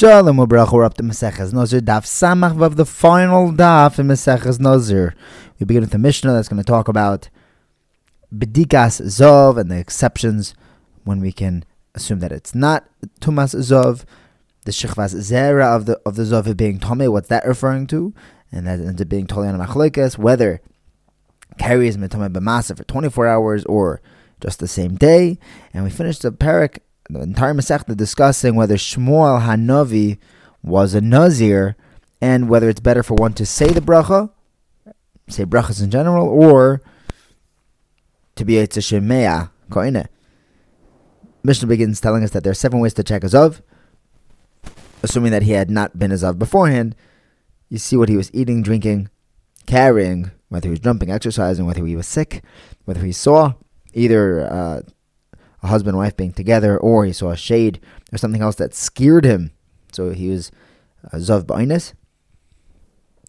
[0.00, 4.58] Shalom Ubrach, we're up to Maseches Nazir, Daf Samach of the final Daf in Maseches
[4.58, 5.14] Nazir.
[5.58, 7.28] We begin with the Mishnah that's going to talk about
[8.34, 10.54] Bedikas Zov and the exceptions
[11.04, 12.88] when we can assume that it's not
[13.20, 14.06] Tumas Zov,
[14.64, 18.14] the Shechvas Zera of the of the Zov being Tome, what's that referring to?
[18.50, 20.62] And that ends up being Tolian Machlekes, whether
[21.58, 24.00] carries Mitome B'masa for 24 hours or
[24.40, 25.38] just the same day.
[25.74, 26.78] And we finished the parak
[27.12, 30.18] the entire Masechta discussing whether Shmuel Hanavi
[30.62, 31.76] was a Nazir
[32.20, 34.30] and whether it's better for one to say the bracha,
[35.28, 36.82] say brachas in general, or
[38.36, 40.06] to be a Shemea Koine.
[41.42, 43.62] Mishnah begins telling us that there are seven ways to check Azov,
[45.02, 46.94] assuming that he had not been Azov beforehand.
[47.70, 49.08] You see what he was eating, drinking,
[49.66, 52.42] carrying, whether he was jumping, exercising, whether he was sick,
[52.84, 53.54] whether he saw
[53.94, 54.82] either uh,
[55.62, 57.80] a husband and wife being together, or he saw a shade
[58.12, 59.52] or something else that scared him.
[59.92, 60.50] So he was
[61.12, 61.92] uh, Zav Bainis.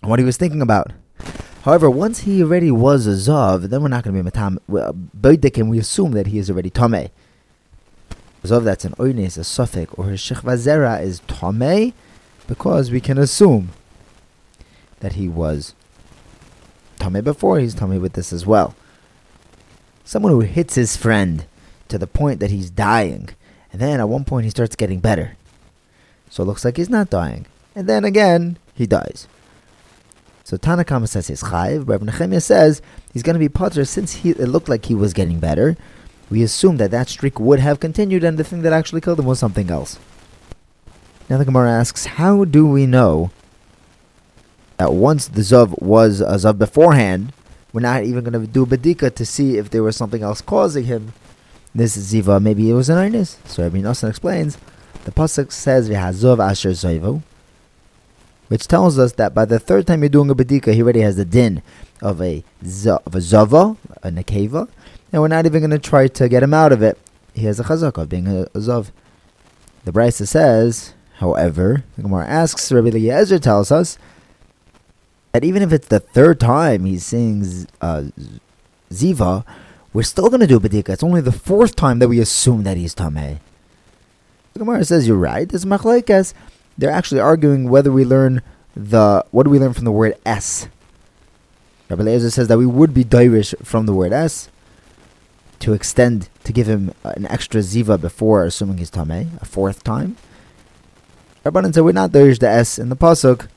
[0.00, 0.92] What he was thinking about.
[1.62, 4.58] However, once he already was a Zav, then we're not going to be Matam.
[4.68, 7.10] Baidik, we assume that he is already Tameh.
[8.42, 11.92] Zav that's an Oines, a suffix, or his Shechvazera is Tameh,
[12.48, 13.70] because we can assume
[14.98, 15.74] that he was
[16.98, 18.74] Tameh before, he's Tameh with this as well.
[20.04, 21.46] Someone who hits his friend
[21.92, 23.28] to the point that he's dying.
[23.70, 25.36] And then at one point he starts getting better.
[26.30, 27.46] So it looks like he's not dying.
[27.74, 29.28] And then again, he dies.
[30.42, 31.88] So Tanakama says he's chayiv.
[31.88, 32.82] Rabbi Nehemiah says
[33.12, 35.76] he's going to be potter since he, it looked like he was getting better.
[36.30, 39.26] We assume that that streak would have continued, and the thing that actually killed him
[39.26, 39.98] was something else.
[41.28, 43.30] Now the Gemara asks, how do we know
[44.78, 47.34] that once the zav was a zav beforehand,
[47.72, 50.84] we're not even going to do bedika to see if there was something else causing
[50.84, 51.12] him
[51.74, 53.46] this ziva, maybe it was an earnest.
[53.48, 54.58] So Rabbi Nosson explains,
[55.04, 57.22] the pasuk says v'hazov asher zoivu,
[58.48, 61.16] which tells us that by the third time you're doing a bedika, he already has
[61.16, 61.62] the din
[62.00, 62.44] of a
[63.06, 64.08] of a zava, a
[65.12, 66.98] and we're not even going to try to get him out of it.
[67.34, 68.90] He has a chazak of being a, a zav.
[69.84, 73.98] The Brisa says, however, the Gemara asks, Rabbi Eliezer tells us
[75.32, 78.04] that even if it's the third time he sings uh,
[78.90, 79.44] ziva,
[79.92, 80.90] we're still going to do bedika.
[80.90, 83.38] It's only the fourth time that we assume that he's tameh.
[84.52, 85.48] The Gemara says you're right.
[85.48, 86.34] This machlekes.
[86.76, 88.42] They're actually arguing whether we learn
[88.74, 90.68] the what do we learn from the word s.
[91.88, 94.48] Rabbi Eliezer says that we would be dairish from the word s
[95.58, 100.16] to extend to give him an extra ziva before assuming he's tameh a fourth time.
[101.44, 103.48] Rabbanan said we're not dairish the s in the pasuk.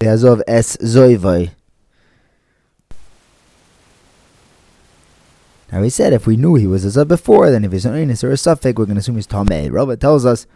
[0.00, 1.50] Yazov S zoivai
[5.76, 7.92] Now he said if we knew he was a Zav before, then if he's an
[7.92, 9.70] Inus or a Suffolk, we're going to assume he's Tomei.
[9.70, 10.46] Robert tells us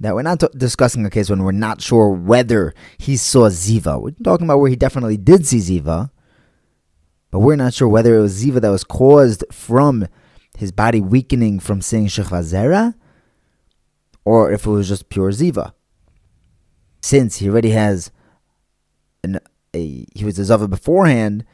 [0.00, 4.02] that we're not t- discussing a case when we're not sure whether he saw Ziva.
[4.02, 6.10] We're talking about where he definitely did see Ziva,
[7.30, 10.08] but we're not sure whether it was Ziva that was caused from
[10.58, 12.94] his body weakening from seeing Shechvazera,
[14.24, 15.72] or if it was just pure Ziva.
[17.00, 18.10] Since he already has
[19.22, 19.38] an,
[19.72, 21.44] a, he was a Zava beforehand,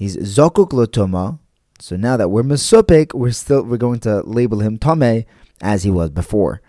[0.00, 1.40] He's zokuk lotoma.
[1.78, 5.26] So now that we're mesupik, we're still we're going to label him tame
[5.60, 6.62] as he was before.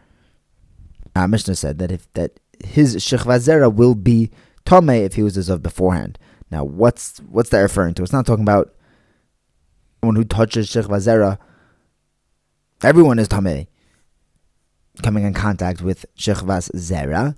[1.16, 4.32] Our Mishnah said that if that his shechvazera will be
[4.66, 6.20] tame if he was as of beforehand.
[6.52, 8.04] Now, what's what's that referring to?
[8.04, 8.76] It's not talking about
[10.02, 11.38] someone who touches shechvazera.
[12.84, 13.66] Everyone is tame,
[15.04, 17.38] coming in contact with shechvaz zera.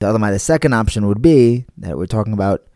[0.00, 2.66] The other, the second option would be that we're talking about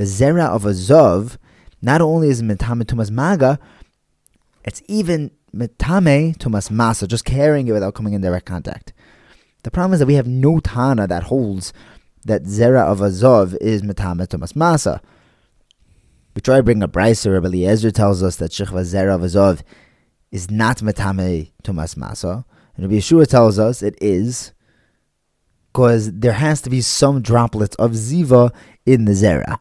[0.00, 1.36] the zera of a zov,
[1.82, 3.58] not only is metame tumas maga,
[4.64, 8.94] it's even metame tumas masa, just carrying it without coming in direct contact.
[9.62, 11.74] The problem is that we have no tana that holds
[12.24, 15.00] that zera of a zov is metame tumas masa.
[16.34, 17.34] We try to bring a brisa.
[17.34, 19.60] Rabbi Eliezer tells us that shechva zera of a zov
[20.32, 24.54] is not metame tumas masa, and Rabbi Yehoshua tells us it is
[25.74, 28.50] because there has to be some droplets of ziva
[28.86, 29.58] in the zera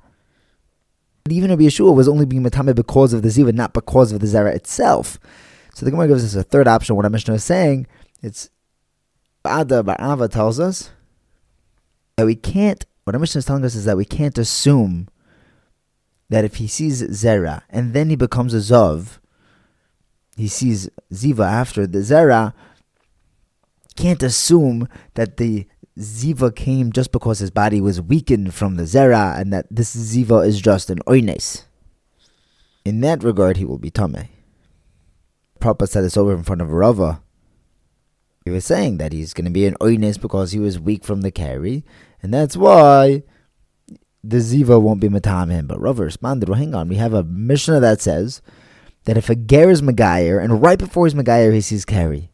[1.28, 4.28] even Rabbi Yehoshua was only being metame because of the ziva, not because of the
[4.28, 5.20] zera itself.
[5.76, 6.96] So the Gemara gives us a third option.
[6.96, 7.88] What our Mishnah is saying,
[8.22, 8.50] it's
[9.46, 10.92] Ada Ba'ava tells us
[12.18, 12.86] that we can't.
[13.04, 15.08] What our Mishnah is telling us is that we can't assume
[16.30, 19.20] that if he sees zera and then he becomes a zov,
[20.36, 22.54] he sees ziva after the zera.
[24.00, 25.68] Can't assume that the
[25.98, 30.48] Ziva came just because his body was weakened from the Zera, and that this Ziva
[30.48, 31.66] is just an Oines.
[32.86, 34.14] In that regard, he will be Tame.
[34.16, 34.28] Rav
[35.60, 37.22] Papa said this over in front of Rava.
[38.46, 41.20] He was saying that he's going to be an oines because he was weak from
[41.22, 41.84] the keri,
[42.24, 43.24] and that's why
[44.24, 45.68] the ziva won't be matam him.
[45.68, 48.42] But Rava responded, well, hang on, we have a Mishnah that says
[49.04, 52.29] that if a ger is Megayer, and right before he's Megayer, he sees keri,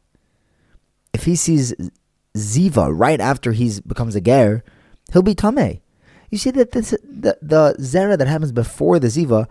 [1.16, 1.74] if he sees
[2.36, 4.64] ziva right after he becomes a ger,
[5.12, 5.80] he'll be tameh.
[6.30, 9.48] You see that this, the the zera that happens before the ziva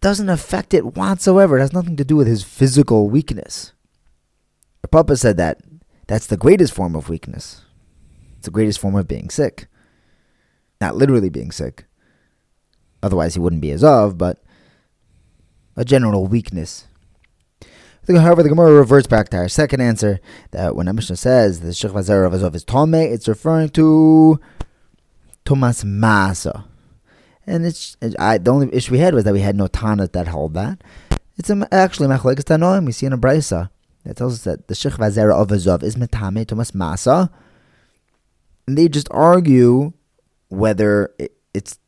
[0.00, 1.56] doesn't affect it whatsoever.
[1.56, 3.72] It has nothing to do with his physical weakness.
[4.82, 5.62] The Papa said that
[6.06, 7.62] that's the greatest form of weakness.
[8.36, 9.68] It's the greatest form of being sick.
[10.82, 11.86] Not literally being sick.
[13.02, 14.42] Otherwise, he wouldn't be as of, but
[15.76, 16.87] a general weakness.
[18.16, 20.20] However, the Gemara reverts back to our second answer
[20.52, 24.40] that when Mishnah says the Shech Vazer of Azov is Tome, it's referring to
[25.44, 26.64] Tumas Masa.
[27.46, 30.28] And it's I, the only issue we had was that we had no Tanas that
[30.28, 30.82] hold that.
[31.36, 32.86] It's actually Machlekes Tanoim.
[32.86, 33.70] We see in a Brisa
[34.04, 37.30] that tells us that the Shech Vazer of Azov is Metame Tumas Masa.
[38.66, 39.92] And they just argue
[40.48, 41.14] whether
[41.52, 41.78] it's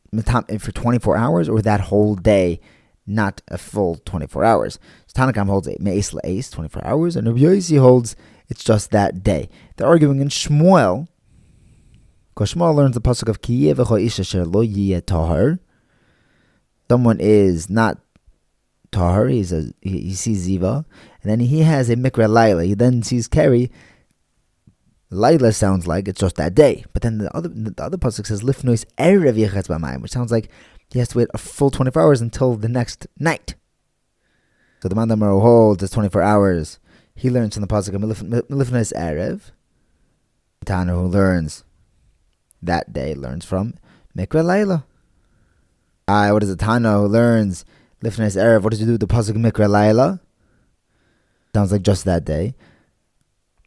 [0.59, 2.59] for 24 hours or that whole day,
[3.05, 4.79] not a full 24 hours.
[5.07, 8.15] So Tanakam holds a Me'es La'es, 24 hours, and Rabbi Yossi holds
[8.49, 9.49] it's just that day.
[9.75, 11.07] They're arguing in Shmuel,
[12.33, 15.59] because Shmuel learns the pasuk of Ki isha lo tahar.
[16.89, 17.99] Someone is not
[18.91, 20.83] tahar, he's a, he, he sees Ziva,
[21.21, 22.65] and then he has a Mikra Laila.
[22.65, 23.71] He then sees Keri,
[25.11, 28.43] Laila sounds like it's just that day, but then the other the other pasuk says
[28.43, 30.49] lifnois erev yechatz b'mayim, which sounds like
[30.91, 33.55] he has to wait a full twenty four hours until the next night.
[34.81, 36.79] So the man that holds is twenty four hours.
[37.15, 39.51] He learns from the pasuk of lifnois erev.
[40.59, 41.63] The Tana who learns
[42.61, 43.75] that day learns from
[44.17, 44.85] mikra Laila.
[46.07, 47.65] Ah, what is a Tana who learns
[48.03, 48.61] lifnois erev?
[48.63, 50.19] What does he do with the pasuk mikra Laila?
[51.53, 52.55] Sounds like just that day.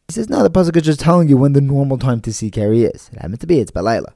[0.09, 2.51] He says, no, the pasuk is just telling you when the normal time to see
[2.51, 3.09] keri is.
[3.13, 4.13] It happens to be, it's Balayla.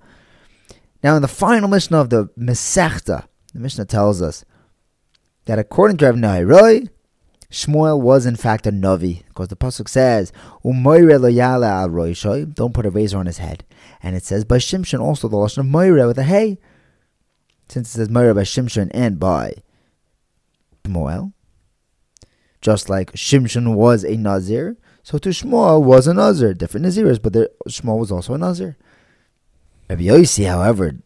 [1.03, 4.45] Now, in the final Mishnah of the Mesechta, the Mishnah tells us
[5.45, 6.89] that according to Rav Nehorai,
[7.51, 10.33] Shmuel was in fact a Navi, because the pasuk says,
[10.65, 13.65] al don't put a razor on his head.
[14.03, 16.59] And it says by Shimshon also the lashon of Moira with a hey.
[17.69, 19.55] Since it says Moira by Shimshon and by
[20.85, 21.33] Shmuel,
[22.61, 27.33] just like Shimshon was a Nazir, so to Shmuel was a Nazir, different Naziris, but
[27.33, 28.77] there, Shmuel was also a Nazir.
[29.89, 30.97] Rabbi Yossi, however,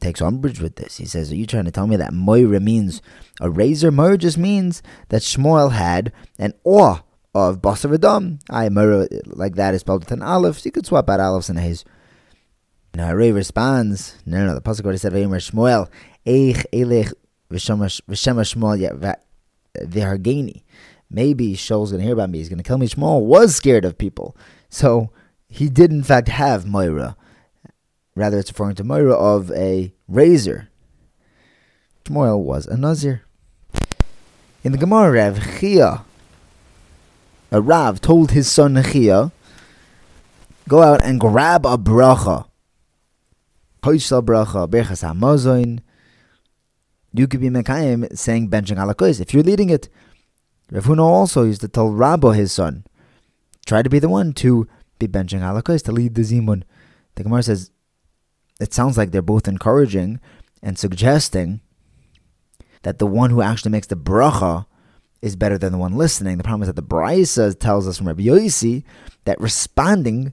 [0.00, 0.96] takes umbrage with this.
[0.96, 3.02] He says, Are you trying to tell me that Moira means
[3.40, 3.90] a razor?
[3.90, 7.02] Moira just means that Shmuel had an awe
[7.34, 8.40] of Basar Adam.
[8.50, 10.58] I Moira, like that, is spelled with an aleph.
[10.58, 11.84] So you could swap out alephs and hays.
[12.94, 15.88] Now Ray responds, No, no, no, the Pasuk already said, Vayimer Shmuel,
[16.26, 17.12] Eich Elech
[17.50, 19.16] V'shema Shmuel
[19.78, 20.62] V'hargeni
[21.12, 22.38] maybe Shaul's going to hear about me.
[22.38, 22.88] He's going to kill me.
[22.88, 24.36] Shmuel was scared of people.
[24.68, 25.10] So
[25.48, 27.16] he did, in fact, have Moira.
[28.14, 30.68] Rather, it's referring to Moira of a razor.
[32.04, 33.22] Shmuel was a Nazir.
[34.64, 36.04] In the Gemara, Rav Chia,
[37.50, 39.32] a Rav told his son Chia,
[40.68, 42.46] go out and grab a bracha.
[43.82, 45.80] Hoishal bracha, berchas hamazoin.
[47.12, 49.88] You could be Mekayim saying benching alakos if you're leading it.
[50.70, 52.84] Rav Huna also used to tell Rabbo, his son,
[53.66, 54.68] try to be the one to
[54.98, 56.62] be benching halakos, to lead the zimun.
[57.16, 57.70] The Gemara says,
[58.62, 60.20] it sounds like they're both encouraging
[60.62, 61.60] and suggesting
[62.82, 64.66] that the one who actually makes the bracha
[65.20, 66.36] is better than the one listening.
[66.36, 68.84] The problem is that the Brisa tells us from Rabbi Yossi
[69.24, 70.32] that responding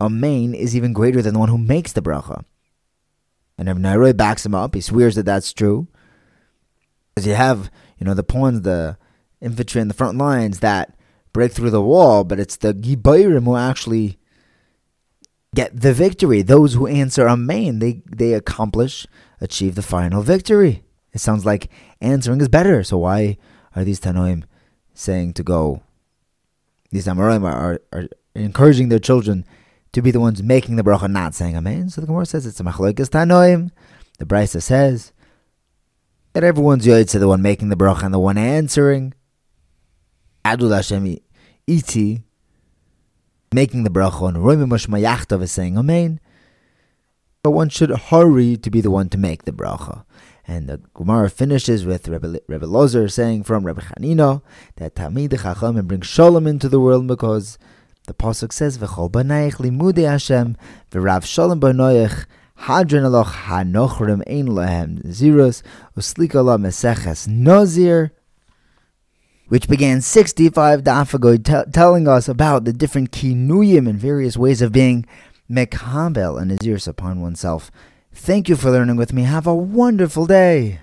[0.00, 2.44] Amen is even greater than the one who makes the bracha.
[3.56, 5.86] And if Nehorai backs him up, he swears that that's true.
[7.14, 8.98] Because you have, you know, the pawns, the
[9.40, 10.96] infantry in the front lines that
[11.32, 14.18] break through the wall, but it's the Gibayrim who actually
[15.54, 16.42] get the victory.
[16.42, 19.06] Those who answer Amen, they, they accomplish,
[19.40, 20.84] achieve the final victory.
[21.12, 21.70] It sounds like
[22.00, 22.82] answering is better.
[22.82, 23.38] So why
[23.74, 24.44] are these Tanoim
[24.92, 25.82] saying to go?
[26.90, 29.44] These Amoraim are, are, are, encouraging their children
[29.92, 31.88] to be the ones making the bracha, not saying Amen.
[31.88, 33.70] So the Gemara says it's a Machlokes Tanoim.
[34.18, 35.12] The Brisa says
[36.32, 39.14] that everyone's to the one making the bracha and the one answering.
[40.44, 41.18] Adul Hashem
[41.66, 42.22] iti,
[43.54, 46.20] making the bracha, and Roimi Mashmayachtav is saying Amen.
[47.42, 50.04] But one should hurry to be the one to make the bracha.
[50.46, 54.42] And the Gemara finishes with Rebbe, Lozer saying from Rebbe Chanina
[54.76, 57.58] that Tamid Chacham brings Shalom into the world because
[58.06, 60.56] the pasuk says V'chol b'nayich limudei Hashem
[60.90, 62.26] v'rav Shalom b'noich
[62.60, 65.62] hadrin aloch hanochrim ein lehem zirus
[65.96, 68.10] uslika la meseches nazir
[69.48, 74.72] which began 65 daf t- telling us about the different kinuyim and various ways of
[74.72, 75.06] being
[75.50, 77.70] mekabel and naziris upon oneself.
[78.12, 79.22] Thank you for learning with me.
[79.22, 80.80] Have a wonderful day.